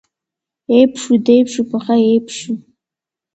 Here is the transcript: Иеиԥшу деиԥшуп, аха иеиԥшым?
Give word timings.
Иеиԥшу 0.73 1.15
деиԥшуп, 1.25 1.69
аха 1.77 1.95
иеиԥшым? 1.99 2.57